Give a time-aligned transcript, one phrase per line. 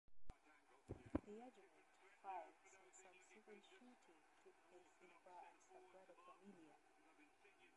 [1.29, 1.77] The argument,
[2.25, 3.93] fight and subsequent shooting
[4.41, 6.73] took place in a bar at Sagrada Familia.